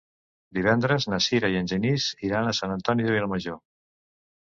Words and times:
Divendres 0.57 1.05
na 1.11 1.19
Sira 1.27 1.53
i 1.55 1.61
en 1.61 1.71
Genís 1.73 2.09
iran 2.31 2.51
a 2.51 2.57
Sant 2.63 2.77
Antoni 2.81 3.09
de 3.11 3.19
Vilamajor. 3.21 3.65